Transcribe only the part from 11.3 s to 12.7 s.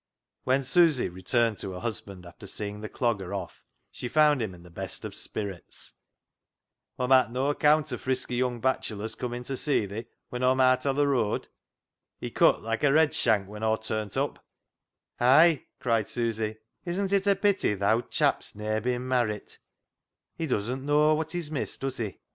th' rooad. He cut